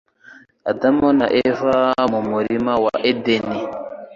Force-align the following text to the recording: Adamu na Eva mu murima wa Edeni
Adamu 0.71 1.07
na 1.19 1.27
Eva 1.47 1.77
mu 2.11 2.19
murima 2.29 2.73
wa 2.83 2.95
Edeni 3.11 3.59